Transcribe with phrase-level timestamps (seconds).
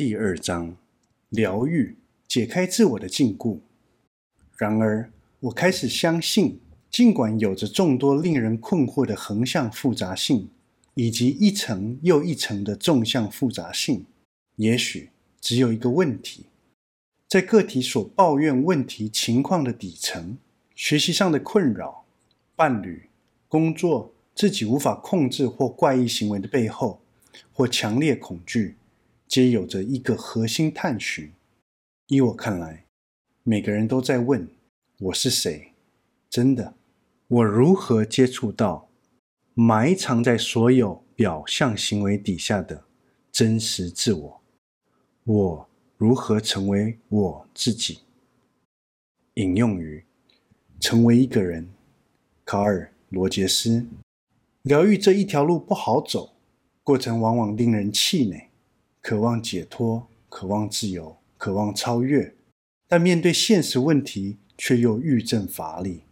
[0.00, 0.78] 第二章，
[1.28, 1.94] 疗愈，
[2.26, 3.58] 解开自我的禁锢。
[4.56, 6.58] 然而，我开始相信，
[6.90, 10.48] 尽管有着众多令人困惑的横向复杂性，
[10.94, 14.06] 以及一层又一层的纵向复杂性，
[14.56, 16.46] 也许只有一个问题：
[17.28, 20.38] 在个体所抱怨问题情况的底层，
[20.74, 22.06] 学习上的困扰、
[22.56, 23.02] 伴侣、
[23.48, 27.02] 工作、自己无法控制或怪异行为的背后，
[27.52, 28.76] 或强烈恐惧。
[29.30, 31.32] 皆有着一个核心探寻。
[32.08, 32.86] 依我看来，
[33.44, 34.48] 每个人都在问：
[34.98, 35.70] 我是谁？
[36.28, 36.74] 真的，
[37.28, 38.88] 我如何接触到
[39.54, 42.82] 埋藏在所有表象行为底下的
[43.30, 44.40] 真实自我？
[45.22, 48.00] 我如何成为我自己？
[49.34, 50.04] 引用于
[50.84, 51.66] 《成为一个人》，
[52.44, 53.86] 卡尔·罗杰斯。
[54.62, 56.34] 疗愈这一条路不好走，
[56.82, 58.49] 过程往往令人气馁。
[59.02, 62.34] 渴望解脱，渴望自由，渴望超越，
[62.86, 66.02] 但面对现实问题却又郁症乏力。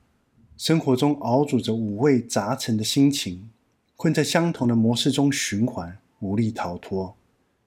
[0.56, 3.50] 生活中熬煮着五味杂陈的心情，
[3.94, 7.14] 困在相同的模式中循环，无力逃脱，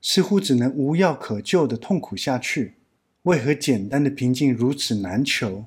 [0.01, 2.73] 似乎只能无药可救地痛苦下去。
[3.23, 5.65] 为何简单的平静如此难求？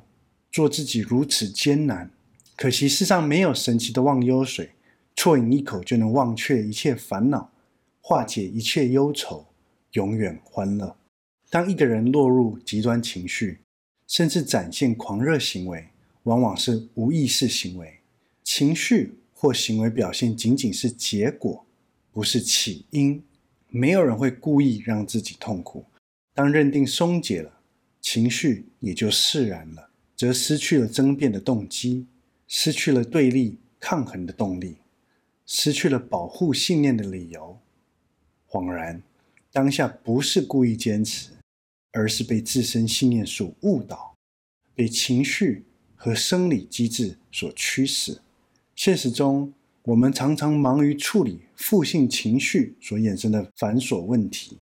[0.50, 2.10] 做自己如此艰难？
[2.56, 4.72] 可惜世上没有神奇的忘忧水，
[5.16, 7.52] 啜饮一口就能忘却一切烦恼。
[8.06, 9.46] 化解一切忧愁，
[9.92, 10.94] 永远欢乐。
[11.48, 13.60] 当一个人落入极端情绪，
[14.06, 15.88] 甚至展现狂热行为，
[16.24, 18.00] 往往是无意识行为。
[18.42, 21.64] 情绪或行为表现仅仅是结果，
[22.12, 23.24] 不是起因。
[23.70, 25.86] 没有人会故意让自己痛苦。
[26.34, 27.60] 当认定松解了，
[28.02, 32.06] 情绪也就释然了，则失去了争辩的动机，
[32.46, 34.76] 失去了对立抗衡的动力，
[35.46, 37.58] 失去了保护信念的理由。
[38.54, 39.02] 恍然，
[39.50, 41.32] 当下不是故意坚持，
[41.90, 44.14] 而是被自身信念所误导，
[44.76, 45.64] 被情绪
[45.96, 48.20] 和生理机制所驱使。
[48.76, 49.52] 现实中，
[49.82, 54.58] 我们常常忙于处理负性情绪所衍生的繁琐问题。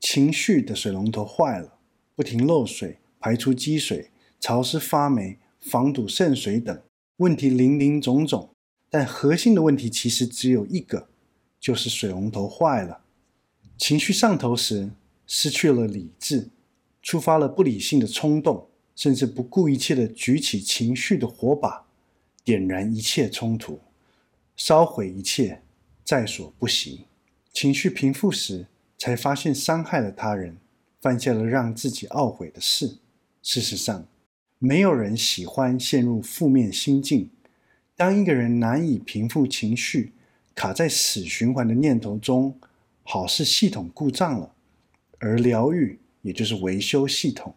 [0.00, 1.78] 情绪的水龙头坏了，
[2.14, 6.78] 不停漏水、排出积水、潮湿发霉、防堵渗水等
[7.16, 8.50] 问题林林总总，
[8.90, 11.08] 但核心的问题其实只有一个，
[11.58, 13.00] 就是水龙头坏了。
[13.76, 14.90] 情绪上头时，
[15.26, 16.48] 失去了理智，
[17.02, 21.84] 触发了不理性的冲动，甚至不顾一切的举起情绪的火把，
[22.44, 23.80] 点燃一切冲突，
[24.56, 25.60] 烧毁一切，
[26.04, 27.04] 在所不惜。
[27.52, 30.56] 情绪平复时，才发现伤害了他人，
[31.00, 32.98] 犯下了让自己懊悔的事。
[33.42, 34.06] 事实上，
[34.58, 37.28] 没有人喜欢陷入负面心境。
[37.96, 40.12] 当一个人难以平复情绪，
[40.54, 42.56] 卡在死循环的念头中。
[43.04, 44.54] 好似系统故障了，
[45.18, 47.54] 而疗愈也就是维修系统。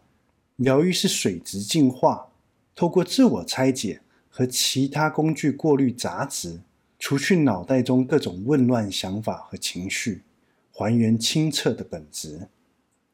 [0.56, 2.28] 疗愈是水质净化，
[2.74, 6.60] 透过自我拆解和其他工具过滤杂质，
[6.98, 10.22] 除去脑袋中各种混乱想法和情绪，
[10.70, 12.48] 还原清澈的本质。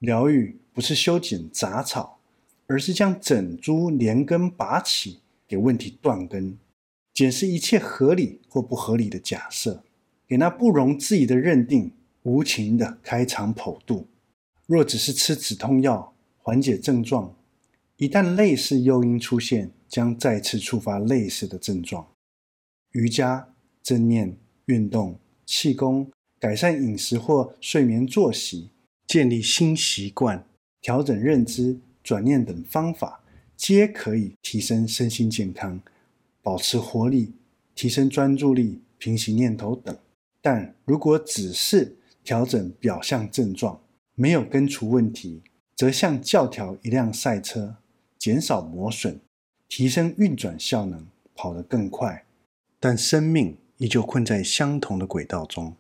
[0.01, 2.19] 疗愈不是修剪杂草，
[2.67, 6.59] 而是将整株连根拔起，给问题断根，
[7.13, 9.85] 检视一切合理或不合理的假设，
[10.27, 11.93] 给那不容置疑的认定。
[12.25, 14.07] 无情的开肠剖肚。
[14.67, 17.35] 若只是吃止痛药缓解症状，
[17.97, 22.07] 一旦类似诱因出现，将再次触发类似的症状。
[22.93, 23.49] 瑜伽、
[23.83, 24.37] 正念、
[24.67, 28.71] 运动、气功、改善饮食或睡眠作息、
[29.07, 30.47] 建立新习惯、
[30.81, 33.23] 调整认知、转念等方法，
[33.57, 35.81] 皆可以提升身心健康、
[36.43, 37.33] 保持活力、
[37.75, 39.97] 提升专注力、平息念头等。
[40.41, 43.81] 但如果只是调整表象症状，
[44.15, 45.43] 没有根除问题，
[45.77, 47.77] 则像教条一辆赛车，
[48.19, 49.21] 减少磨损，
[49.69, 52.25] 提升运转效能，跑得更快，
[52.81, 55.77] 但生命依旧困在相同的轨道中。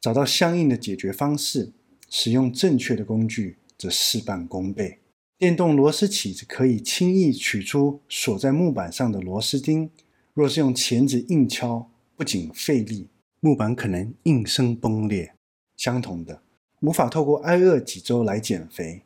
[0.00, 1.72] 找到相应的解决方式，
[2.08, 4.98] 使用正确的工具，则事半功倍。
[5.36, 9.90] 电动螺丝起子可以轻易取出锁在木板上的螺丝钉，
[10.32, 13.08] 若是用钳子硬敲，不仅费力，
[13.40, 15.34] 木板可能应声崩裂。
[15.80, 16.42] 相同的，
[16.80, 19.00] 无法透过挨饿几周来减肥，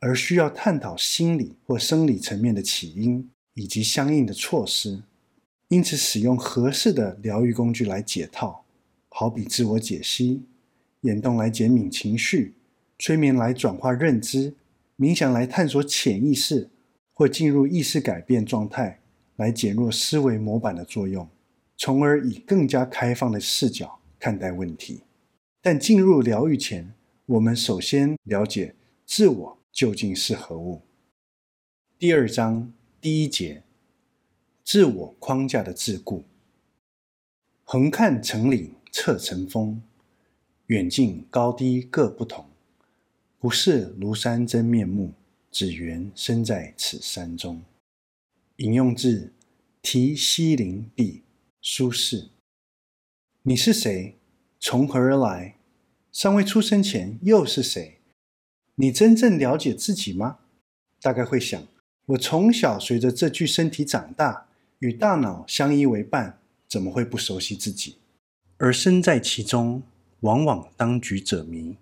[0.00, 5.04] 而需要探讨心理或生理层面的起因以及相应的措施。
[5.68, 8.64] 因此，使用合适的疗愈工具来解套，
[9.08, 10.42] 好比自我解析、
[11.02, 12.56] 眼动来减敏情绪、
[12.98, 14.52] 催眠来转化认知、
[14.98, 16.68] 冥想来探索潜意识，
[17.14, 18.98] 或进入意识改变状态
[19.36, 21.28] 来减弱思维模板的作用，
[21.76, 25.02] 从而以更加开放的视角看待问题。
[25.66, 30.82] 但进入疗愈前，我们首先了解自我究竟是何物。
[31.98, 33.64] 第二章第一节，
[34.62, 36.22] 自我框架的桎梏。
[37.64, 39.82] 横看成岭侧成峰，
[40.66, 42.48] 远近高低各不同。
[43.40, 45.14] 不识庐山真面目，
[45.50, 47.60] 只缘身在此山中。
[48.58, 49.20] 引用自
[49.82, 51.24] 《题西林壁》，
[51.60, 52.28] 苏轼。
[53.42, 54.15] 你是谁？
[54.58, 55.56] 从何而来？
[56.12, 57.98] 尚未出生前又是谁？
[58.76, 60.38] 你真正了解自己吗？
[61.00, 61.62] 大概会想：
[62.06, 64.48] 我从小随着这具身体长大，
[64.78, 66.38] 与大脑相依为伴，
[66.68, 67.96] 怎么会不熟悉自己？
[68.56, 69.82] 而身在其中，
[70.20, 71.76] 往往当局者迷。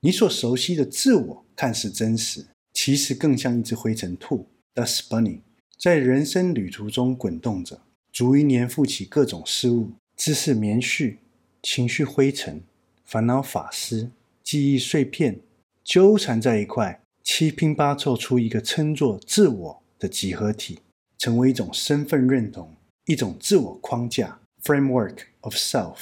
[0.00, 5.40] 你所熟悉的自我看似真实，其实更像一只灰尘兔 （dust bunny），
[5.78, 7.82] 在人生旅途中滚动着，
[8.12, 11.16] 逐一粘附起各种事物，知识棉絮、
[11.62, 12.62] 情绪灰尘、
[13.04, 14.10] 烦恼法丝、
[14.42, 15.40] 记忆碎片，
[15.84, 20.78] 纠缠在一块，七拼八凑出一个称作自我的集合体，
[21.18, 22.74] 成为一种身份认同，
[23.06, 25.96] 一种自我框架 （framework of self）。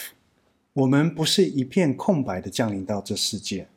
[0.74, 3.68] 我们不是一片空白的降临到这世界。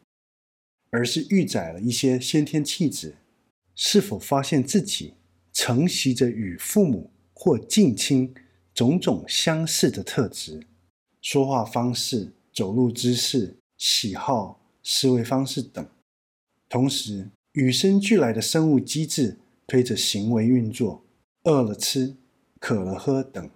[0.93, 3.15] 而是预载了一些先天气质，
[3.73, 5.13] 是否发现自己
[5.53, 8.35] 承袭着与父母或近亲
[8.73, 10.59] 种种相似的特质，
[11.21, 15.85] 说话方式、走路姿势、喜好、思维方式等，
[16.67, 19.37] 同时与生俱来的生物机制
[19.67, 21.03] 推着行为运作，
[21.43, 22.15] 饿了吃，
[22.59, 23.49] 渴了喝等，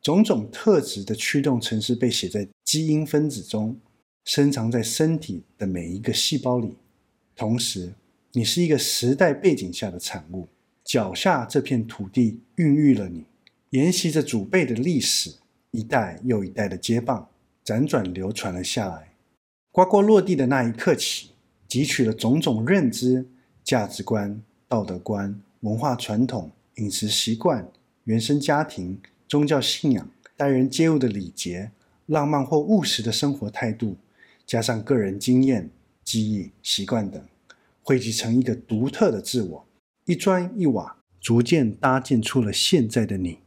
[0.00, 3.78] 种种特质的驱动程式被写在基因分子中。
[4.24, 6.76] 深藏在身体的每一个细胞里，
[7.34, 7.92] 同时，
[8.30, 10.46] 你是一个时代背景下的产物。
[10.84, 13.24] 脚下这片土地孕育了你，
[13.70, 15.34] 沿袭着祖辈的历史，
[15.72, 17.28] 一代又一代的接棒，
[17.64, 19.14] 辗转流传了下来。
[19.70, 21.30] 呱呱落地的那一刻起，
[21.66, 23.26] 汲取了种种认知、
[23.64, 27.66] 价值观、道德观、文化传统、饮食习惯、
[28.04, 31.70] 原生家庭、宗教信仰、待人接物的礼节、
[32.04, 33.96] 浪漫或务实的生活态度。
[34.44, 35.70] 加上个人经验、
[36.04, 37.24] 记忆、习惯等，
[37.82, 39.66] 汇集成一个独特的自我，
[40.04, 43.38] 一砖一瓦，逐渐搭建出了现在的你。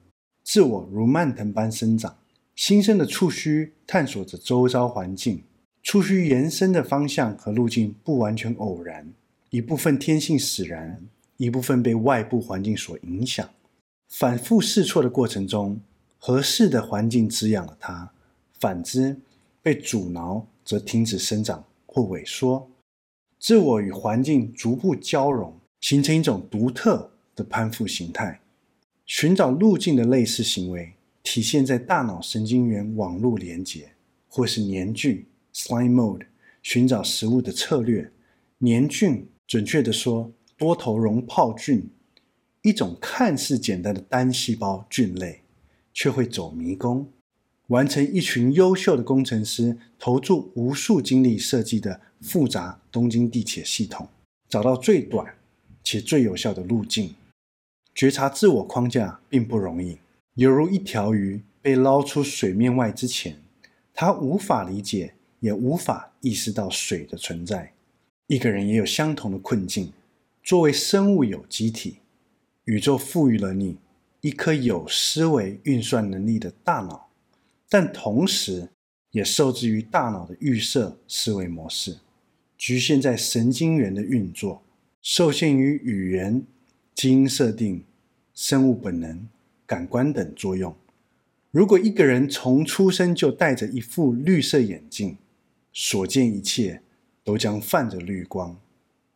[0.45, 2.15] 自我如蔓藤般生长，
[2.55, 5.43] 新生的触须探索着周遭环境，
[5.83, 9.11] 触须延伸的方向和路径不完全偶然，
[9.49, 11.03] 一部分天性使然，
[11.35, 13.49] 一部分被外部环境所影响。
[14.07, 15.81] 反复试错的过程中，
[16.17, 18.13] 合适的环境滋养了它，
[18.59, 19.17] 反之，
[19.61, 20.47] 被阻挠。
[20.65, 22.67] 则停止生长或萎缩，
[23.39, 28.41] 自我与环境逐步交融，形成一种独特的攀附形态。
[29.05, 33.91] 寻找路径的类似行为，体现在大脑神经元网络连接，
[34.27, 35.23] 或是黏菌
[35.53, 36.25] （slime mode）
[36.63, 38.11] 寻找食物的策略。
[38.57, 41.87] 黏菌，准确地说，多头绒泡菌，
[42.63, 45.41] 一种看似简单的单细胞菌类，
[45.93, 47.07] 却会走迷宫。
[47.67, 54.07] 完成一群优秀的工程师投注无数精力设计的复杂东京地铁系统，
[54.49, 55.35] 找到最短
[55.83, 57.13] 且最有效的路径。
[57.95, 59.99] 觉察自我框架并不容易，
[60.33, 63.41] 犹如一条鱼被捞出水面外之前，
[63.93, 67.71] 它无法理解，也无法意识到水的存在。
[68.27, 69.93] 一个人也有相同的困境。
[70.43, 71.99] 作为生物有机体，
[72.65, 73.77] 宇宙赋予了你
[74.19, 77.09] 一颗有思维运算能力的大脑。
[77.69, 78.67] 但同时，
[79.11, 81.99] 也受制于大脑的预设思维模式，
[82.57, 84.61] 局限在神经元的运作，
[85.01, 86.43] 受限于语言、
[86.95, 87.83] 基因设定、
[88.33, 89.27] 生物本能、
[89.67, 90.75] 感官等作用。
[91.51, 95.17] 如果一个人从出生就戴着一副绿色眼镜，
[95.71, 96.81] 所见一切
[97.23, 98.59] 都将泛着绿光。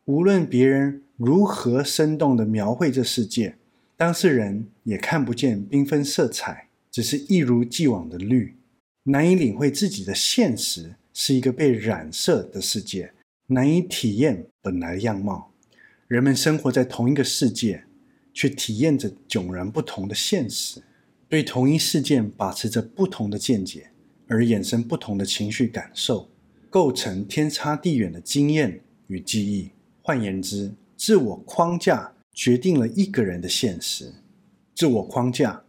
[0.04, 3.56] 无论别人如何生动地描绘这世界，
[3.96, 6.68] 当事人也看不见缤纷色彩。
[6.90, 8.56] 只是一如既往的绿，
[9.04, 13.12] 难以领会自己的现实是一个被染色的世界，
[13.46, 15.49] 难以体验本来的样貌。
[16.10, 17.84] 人们生活在同一个世界，
[18.34, 20.82] 却体验着迥然不同的现实，
[21.28, 23.92] 对同一事件把持着不同的见解，
[24.26, 26.28] 而衍生不同的情绪感受，
[26.68, 29.70] 构成天差地远的经验与记忆。
[30.02, 34.12] 换言之，自我框架决定了一个人的现实。
[34.74, 35.62] 自我框架。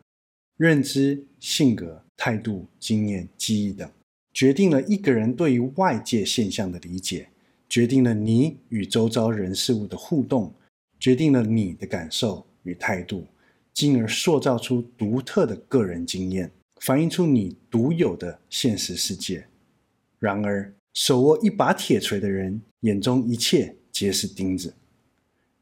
[0.57, 3.87] 认知、性格、态度、经验、记忆等，
[4.31, 7.29] 决定了一个人对于外界现象的理解，
[7.71, 10.53] 决定了你与周遭人事物的互动，
[10.99, 13.25] 决定了你的感受与态度，
[13.73, 16.51] 进而塑造出独特的个人经验，
[16.81, 19.47] 反映出你独有的现实世界。
[20.19, 24.73] 然而，手握一把铁锤的人，眼中一切皆是钉子。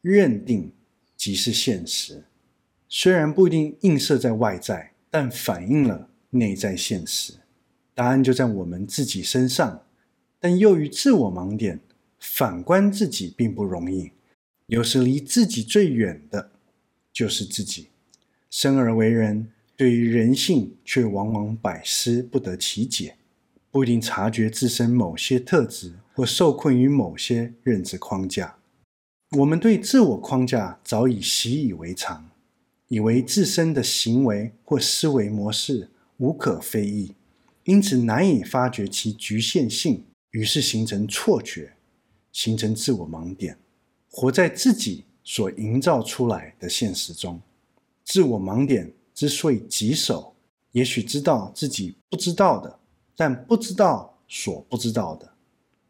[0.01, 0.71] 认定
[1.15, 2.23] 即是现实，
[2.87, 7.33] 虽然不一定映射在外在，但反映了内在现实。
[7.93, 9.83] 答案就在我们自己身上。
[10.39, 11.81] 但由于自我盲点，
[12.19, 14.11] 反观自己并不容易。
[14.67, 16.51] 有时离自己最远的，
[17.11, 17.87] 就是自己。
[18.49, 23.15] 生而为人，对于人性却往往百思不得其解，
[23.71, 28.57] 不一定察觉自身某些特质，或受困于某些认知框架。
[29.37, 32.31] 我们对自我框架早已习以为常，
[32.87, 37.13] 以为自身的行为或思维模式无可非议，
[37.65, 41.73] 因此难以发觉其局限性，于是形成错觉，
[42.39, 43.57] 形成自我盲点，
[44.09, 47.37] 活在自己所营造出来的现实中。
[48.05, 50.33] 自我盲点之所以棘手，
[50.71, 52.79] 也许知道自己不知道的，
[53.13, 55.33] 但不知道所不知道的。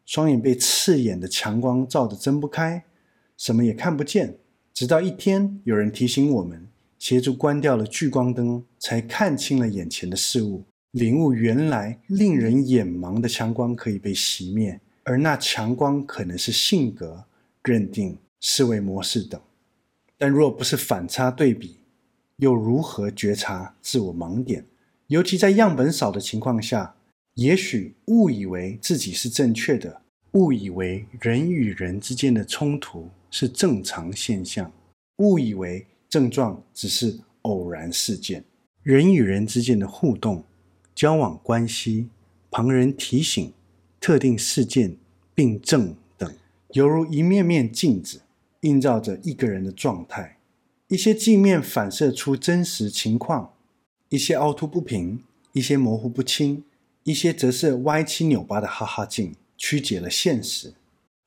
[0.04, 2.84] 双眼被刺眼的强光照得睁不开。
[3.36, 4.36] 什么也看不见，
[4.74, 6.66] 直到一天有人提醒我们，
[6.98, 14.80] 协助关掉了聚光灯，才看清了眼前的事物，领悟原来令人眼盲的强光可以被熄灭，
[15.10, 17.24] 而那强光可能是性格、
[17.64, 19.40] 认定、思维模式等。
[20.16, 21.78] 但若不是反差对比，
[22.36, 24.64] 又如何觉察自我盲点？
[25.08, 26.94] 尤其在样本少的情况下，
[27.34, 30.00] 也许误以为自己是正确的，
[30.34, 33.10] 误以为人与人之间的冲突。
[33.32, 34.72] 是正常现象，
[35.16, 38.44] 误以为症状只是偶然事件。
[38.84, 40.44] 人与人之间的互动、
[40.94, 42.08] 交往关系、
[42.48, 43.52] 旁人提醒、
[44.00, 44.96] 特定事件、
[45.40, 46.30] 病症等，
[46.72, 48.20] 犹如一面面镜子，
[48.60, 50.36] 映照着一个人的状态。
[50.88, 53.54] 一些镜面反射出真实情况，
[54.10, 56.62] 一些凹凸不平，一些模糊不清，
[57.04, 60.74] 一些则是歪七扭八的哈哈镜，曲解了现实。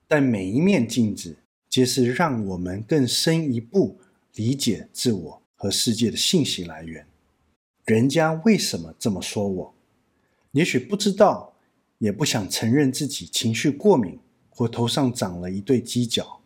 [0.07, 3.97] 但每一面镜子，皆是让我们更深一步
[4.35, 7.07] 理解自我和世界的信息来源。
[7.85, 9.73] 人家为什么这么说我？
[10.51, 11.52] 也许不知道，
[12.03, 14.19] 也不想承认自己情绪过敏
[14.49, 16.41] 或头上长了一对犄角。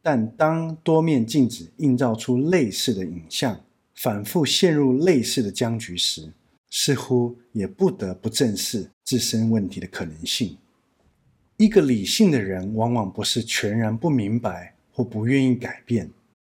[0.00, 3.60] 但当多面镜子映照出类似的影像，
[3.94, 6.32] 反复陷入类似的僵局时，
[6.70, 10.56] 似乎也不得不正视自身问题的可能性。
[11.58, 16.10] 一个理性的人，往往不是全然不明白或不愿意改变，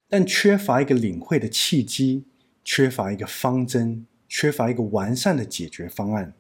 [0.08, 2.24] 但缺乏一个领会的契机，
[2.64, 6.34] 缺乏一个方针，缺乏一个完善的解决方案。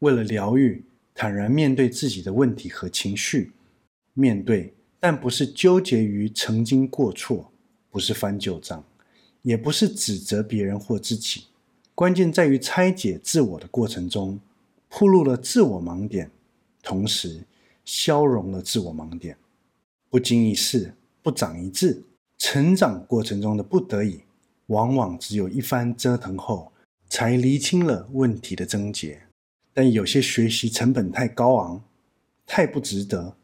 [0.00, 0.84] 为了疗愈，
[1.14, 3.52] 坦然面对自己的问题和情绪，
[4.12, 7.52] 面对，但不是纠结于曾经过错，
[7.88, 8.84] 不是翻旧账，
[9.42, 11.44] 也不是指责别人或自己。
[11.94, 14.40] 关键在于拆解自我的过程中，
[14.88, 16.28] 暴露了自我盲点，
[16.82, 17.44] 同时，
[17.84, 19.36] 消融了自我盲点，
[20.10, 22.02] 不经一事不长一智。
[22.36, 24.20] 成长过程中的不得已，
[24.66, 26.72] 往往只有一番折腾后，
[27.08, 29.23] 才厘清了问题的症结。
[29.74, 31.84] 但有些学习成本太高昂，
[32.46, 33.36] 太不值得。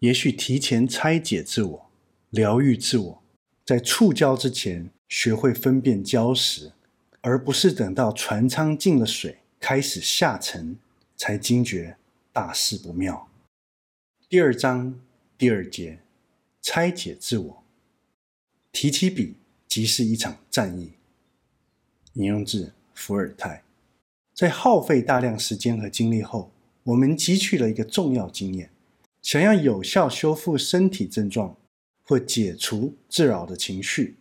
[0.00, 1.90] 也许提前拆解自我，
[2.30, 3.22] 疗愈自我，
[3.64, 6.72] 在触礁之前学会分辨礁石，
[7.22, 10.76] 而不是等到船舱进了水，开始下沉，
[11.16, 11.96] 才惊觉
[12.32, 13.28] 大事不妙。
[14.28, 15.00] 第二章
[15.38, 16.00] 第二节，
[16.60, 17.64] 拆解自我。
[18.70, 20.92] 提起笔，即是一场战役。
[22.12, 23.64] 引用自伏尔泰。
[24.38, 26.52] 在耗费大量时间和精力后，
[26.84, 28.70] 我们汲取了一个重要经验：
[29.20, 31.56] 想要有效修复身体症状
[32.04, 34.14] 或解除自扰的情绪，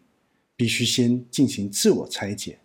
[0.55, 2.57] 必须先进行自我拆解，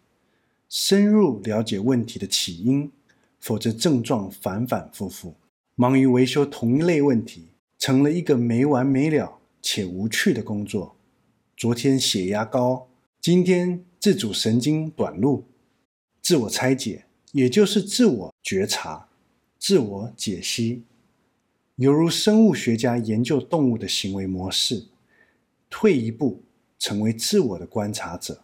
[0.71, 2.91] 深入了解问题的起因，
[3.39, 5.35] 否则症状反反复复。
[5.75, 10.97] 忙于维修同一类问题，成了一个没完没了且无趣的工作。
[11.55, 12.89] 昨天血压高，
[13.21, 15.45] 今天自主神经短路。
[16.23, 19.09] 自我拆解，也就是自我觉察、
[19.59, 20.83] 自我解析，
[21.77, 24.85] 犹如生物学家研究动物的行为模式，
[25.69, 26.43] 退一步
[26.79, 28.43] 成为自我的观察者，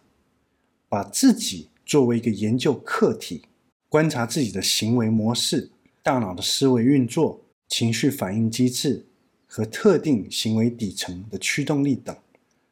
[0.87, 3.43] 把自己作为一个研究客体，
[3.87, 5.69] 观察自己的行为模式。
[6.01, 9.05] 大脑的思维运作、情绪反应机制
[9.45, 12.17] 和特定行为底层的驱动力等，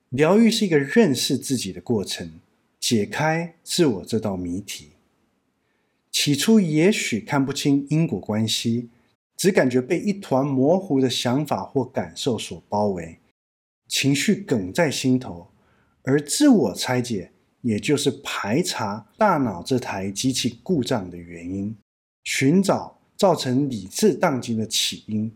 [0.10, 2.40] 疗愈是一个认识自己的过程，
[2.80, 4.92] 解开自我这道谜题。
[6.20, 8.90] 起初也许看不清因果关系，
[9.38, 13.20] 只感觉被一团模糊的想法或感受所包围，
[13.88, 15.52] 情绪梗在心头。
[16.02, 17.32] 而自我拆解，
[17.62, 21.78] 也就是排查大脑这台机器故障的原因，
[22.24, 22.98] 寻找。
[23.16, 25.32] 造成理智宕机的起因，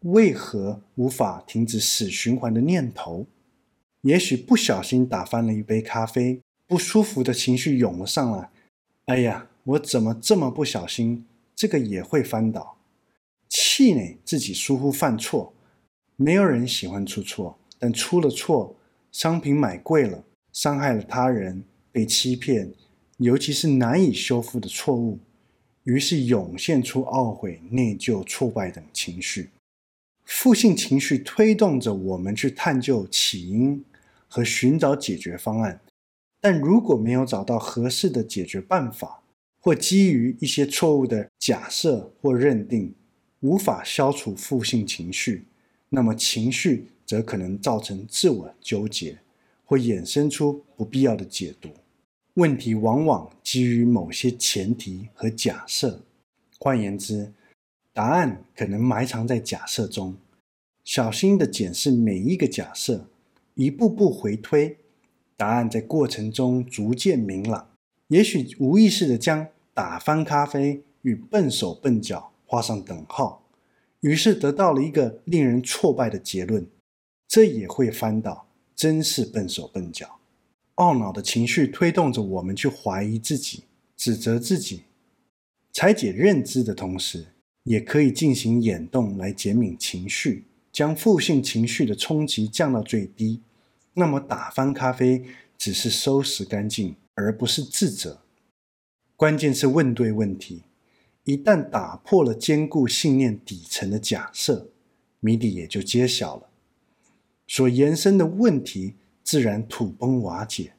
[0.00, 3.26] 为何无法停止死循环的念头？
[4.00, 8.50] 也许不小心打翻了一杯咖啡，不舒服的情绪涌了上来。
[9.06, 11.26] 哎呀，我怎么这么不小心？
[11.56, 12.76] 这个也会翻倒，
[13.48, 15.52] 气馁自己疏忽犯错。
[16.14, 18.76] 没有人喜欢出错，但出了错，
[19.10, 22.72] 商品买贵了，伤害了他人，被欺骗，
[23.16, 25.18] 尤其是难以修复的错误，
[25.82, 29.50] 于是涌现出懊悔、内疚、挫败等情绪。
[30.24, 33.84] 负性情绪推动着我们去探究起因
[34.28, 35.80] 和寻找解决方案。
[36.40, 39.22] 但如果没有找到合适的解决办法，
[39.66, 42.94] 或基于一些错误的假设或认定，
[43.40, 45.44] 无法消除负性情绪，
[45.88, 49.18] 那么情绪则可能造成自我纠结，
[49.64, 51.68] 或衍生出不必要的解读。
[52.34, 56.04] 问题往往基于某些前提和假设，
[56.60, 57.32] 换言之，
[57.92, 60.14] 答案可能埋藏在假设中。
[60.84, 63.08] 小心地检视每一个假设，
[63.56, 64.76] 一步步回推。
[65.36, 67.68] 答案在过程中逐渐明朗，
[68.06, 73.44] 也许无意识地将打翻咖啡与笨手笨脚画上等号，
[74.00, 76.66] 于是得到了一个令人挫败的结论。
[77.28, 80.18] 这也会翻倒，真是笨手笨脚。
[80.76, 83.64] 懊恼的情绪推动着我们去怀疑自己、
[83.94, 84.84] 指责自己。
[85.74, 87.26] 拆解认知的同时，
[87.64, 93.42] 也可以进行眼动来减敏情绪，将负性情绪的冲击降到最低。
[93.92, 95.22] 那么打翻咖啡
[95.58, 98.22] 只是收拾干净，而不是自责。
[99.16, 100.62] 关键是问对问题。
[101.24, 104.68] 一旦打破了坚固信念底层的假设，
[105.18, 106.50] 谜底也就揭晓了。
[107.48, 108.94] 所延伸的问题
[109.24, 110.74] 自然土崩瓦解。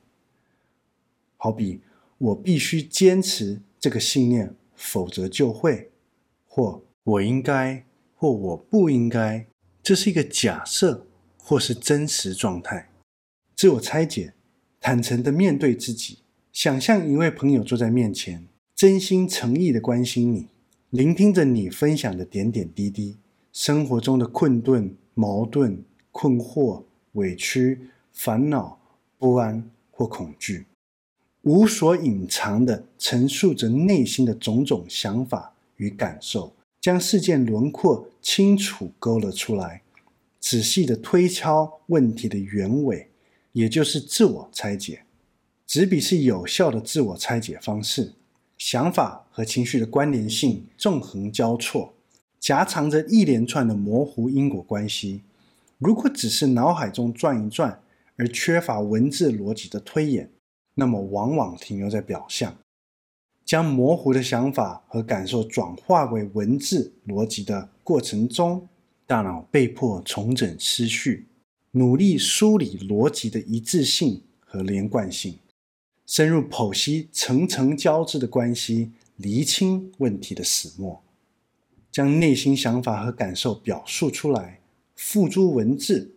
[1.35, 1.81] 好比
[2.17, 5.91] 我必须坚持这个信念，否则就会，
[6.45, 9.47] 或我应该，或我不应该。
[9.83, 12.89] 这是一个假设，或是真实状态。
[13.55, 14.33] 自我拆解，
[14.79, 16.19] 坦诚的面对自己，
[16.57, 20.47] 想象一位朋友坐在面前，真心诚意地关心你，
[20.89, 23.17] 聆听着你分享的点点滴滴，
[23.53, 28.79] 生活中的困顿、矛盾、困惑、委屈、烦恼、
[29.19, 30.65] 不安或恐惧，
[31.43, 39.83] 无所隐藏地陈述着内心的种种想法与感受，将事件轮廓清楚勾勒出来，
[40.39, 43.11] 仔细地推敲问题的原委。
[43.51, 45.03] 也就是自我拆解，
[45.67, 48.13] 纸笔是有效的自我拆解方式。
[48.57, 51.93] 想法和情绪的关联性纵横交错，
[52.39, 55.21] 夹藏着一连串的模糊因果关系。
[55.77, 57.81] 如果只是脑海中转一转，
[58.15, 60.31] 而缺乏文字逻辑的推演，
[60.75, 62.57] 那么往往停留在表象。
[63.45, 68.67] 将模糊的想法和感受转化为文字逻辑的过程中，
[69.05, 71.27] 大脑被迫重整思绪。
[71.71, 75.37] 努力梳理逻辑的一致性和连贯性，
[76.07, 81.03] 深入剖析层层交织的关系，厘清问题的始末，
[81.91, 84.61] 将内心想法和感受表述出来，
[84.95, 86.15] 付诸文字。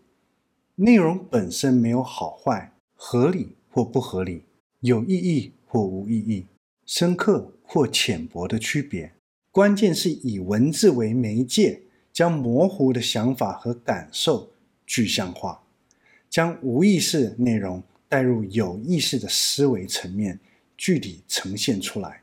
[0.76, 4.44] 内容本身没有好坏、合理或不合理、
[4.78, 6.46] 有意义或无意义、
[6.86, 9.12] 深刻或浅薄的区别，
[9.50, 14.50] 关键是以文字为媒介，将模糊的想法和感受。
[14.86, 15.62] 具象化，
[16.28, 20.40] 将无意识内容带入有意识的思维层面，
[20.76, 22.22] 具体呈现出来。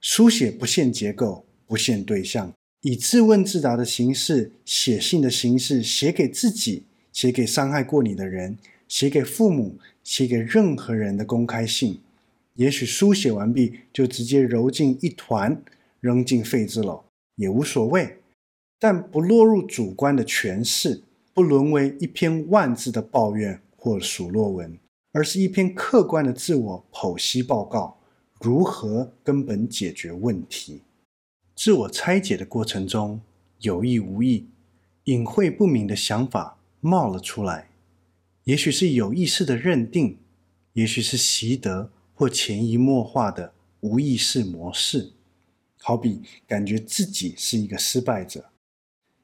[0.00, 8.56] 书写不限结构，不限对象，以自问自答的形式，写信的形式，写给自己，写给伤害过你的人，
[8.88, 12.00] 写给父母，写给任何人的公开信。
[12.54, 15.62] 也许书写完毕就直接揉进一团，
[16.00, 17.02] 扔进废纸篓
[17.36, 18.16] 也无所谓，
[18.78, 21.02] 但不落入主观的诠释。
[21.32, 24.78] 不沦为一篇万字的抱怨或数落文，
[25.12, 27.98] 而是一篇客观的自我剖析报告，
[28.38, 30.82] 如何根本解决问题。
[31.56, 33.22] 自我拆解的过程中，
[33.60, 34.50] 有意无意、
[35.04, 37.70] 隐晦不明的想法冒了出来，
[38.44, 40.18] 也许是有意识的认定，
[40.74, 45.12] 也许是习得或潜移默化的无意识模式。
[45.78, 48.50] 好比感觉自己是一个失败者，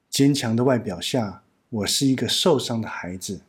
[0.08, 1.42] 坚强的外表下。
[1.68, 3.40] 我是一个受伤的孩子，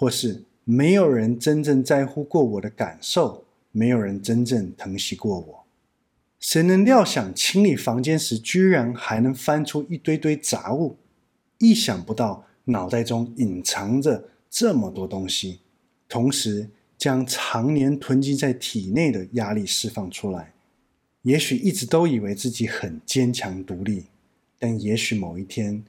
[0.00, 5.64] 或是没有人真正在乎过我的感受，没有人真正疼惜过我。
[6.38, 10.98] 谁能料想清理房间时，居然还能翻出一堆堆杂物？
[11.58, 15.58] 意想不到脑袋中隐藏着这么多东西，
[16.08, 20.52] 同时将常年囤积在体内的压力释放出来。
[21.22, 24.04] 也许一直都以为自己很坚强独立，
[24.60, 25.82] 但也许某一天，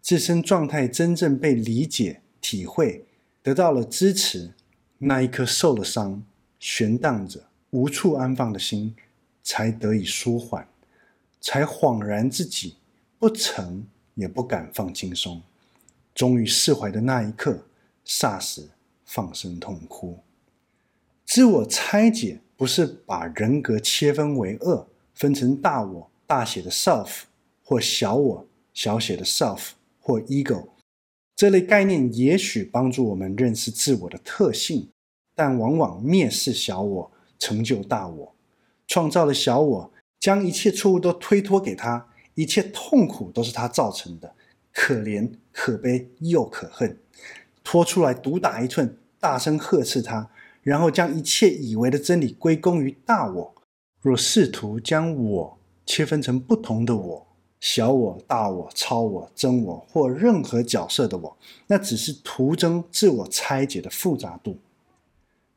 [0.00, 3.04] 自身状态真正被理解、体会，
[3.42, 4.52] 得到了支持，
[4.98, 6.22] 那一颗受了伤、
[6.58, 8.94] 悬荡着、无处安放的心，
[9.42, 10.68] 才得以舒缓，
[11.40, 12.76] 才恍然自己
[13.18, 15.42] 不曾也不敢放轻松，
[16.14, 17.66] 终于释怀的那一刻，
[18.06, 18.68] 霎时
[19.04, 20.18] 放声痛哭。
[21.24, 27.22] 自我拆解不是把人格切分为二，分成大我大写的 self
[27.62, 29.70] 或小我小写的 self。
[30.02, 30.66] 或 ego
[31.40, 34.90] 这类概念也许帮助我们认识自我的特性，
[35.34, 38.34] 但往往蔑视小我，成就大我，
[38.86, 44.34] 创造了小我，将一切错误都推脱给他，一切痛苦都是他造成的，
[44.70, 46.98] 可怜、可悲又可恨，
[47.64, 50.30] 拖出来毒打一顿，大声呵斥他，
[50.62, 53.54] 然后将一切以为的真理归功于大我。
[54.02, 57.26] 若试图将我切分成不同的我。
[57.60, 64.58] 小我、大我、超我、真我或任何角色的我，那只是徒增自我拆解的复杂度。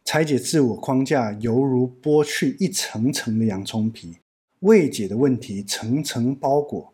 [0.05, 4.17] 拆解自我框架，犹如剥去一层层的洋葱皮，
[4.59, 6.93] 未解的问题层层包裹。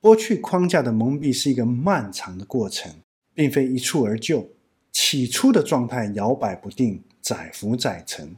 [0.00, 2.92] 剥去框架的蒙蔽是一个漫长的过程，
[3.34, 4.48] 并非一蹴而就。
[4.92, 8.36] 起初的状态摇摆不定，载浮载沉，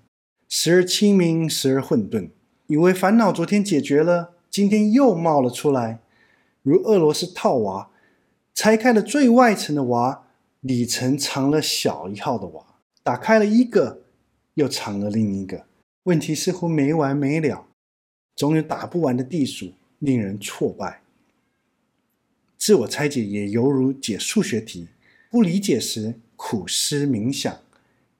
[0.48, 2.30] 时而清明，时而混沌，
[2.66, 4.37] 以为烦恼昨天解决了。
[4.50, 6.00] 今天又冒了出来，
[6.62, 7.90] 如俄罗斯套娃，
[8.54, 10.24] 拆开了最外层的娃，
[10.60, 12.64] 里层藏了小一号的娃，
[13.02, 14.02] 打开了一个，
[14.54, 15.66] 又藏了另一个，
[16.04, 17.66] 问题似乎没完没了，
[18.34, 21.02] 总有打不完的地鼠，令人挫败。
[22.56, 24.88] 自我拆解也犹如解数学题，
[25.30, 27.56] 不理解时苦思冥想，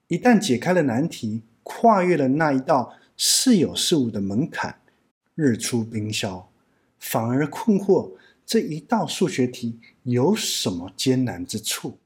[0.07, 4.79] 一旦解开了难题，跨越了那一道似有似无的门槛。
[5.41, 6.51] 日出冰消，
[6.99, 8.11] 反而困惑
[8.45, 11.97] 这一道数学题有什么艰难之处？